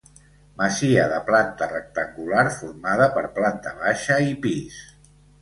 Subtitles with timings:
[0.59, 4.83] Masia de planta rectangular formada per planta baixa i pis.